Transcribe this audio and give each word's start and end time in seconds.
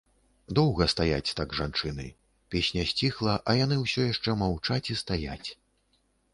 Доўга 0.59 0.87
стаяць 0.93 1.35
так 1.39 1.53
жанчыны, 1.59 2.07
песня 2.55 2.87
сціхла, 2.93 3.37
а 3.49 3.57
яны 3.63 3.75
ўсё 3.85 4.09
яшчэ 4.13 4.39
маўчаць 4.43 4.85
і 4.93 5.01
стаяць. 5.07 5.49